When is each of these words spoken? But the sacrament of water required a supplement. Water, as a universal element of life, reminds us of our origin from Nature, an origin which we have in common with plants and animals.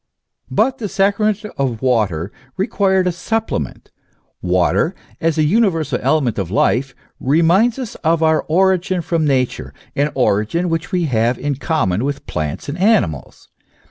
But 0.49 0.79
the 0.79 0.89
sacrament 0.89 1.45
of 1.59 1.83
water 1.83 2.31
required 2.57 3.05
a 3.05 3.11
supplement. 3.11 3.91
Water, 4.41 4.95
as 5.19 5.37
a 5.37 5.43
universal 5.43 5.99
element 6.01 6.39
of 6.39 6.49
life, 6.49 6.95
reminds 7.19 7.77
us 7.77 7.93
of 8.03 8.23
our 8.23 8.41
origin 8.47 9.03
from 9.03 9.25
Nature, 9.27 9.75
an 9.95 10.11
origin 10.15 10.69
which 10.69 10.91
we 10.91 11.03
have 11.03 11.37
in 11.37 11.53
common 11.53 12.03
with 12.03 12.25
plants 12.25 12.67
and 12.67 12.79
animals. 12.79 13.49